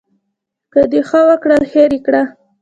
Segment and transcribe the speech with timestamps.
[0.73, 2.23] که د ښه وکړل هېر یې کړه.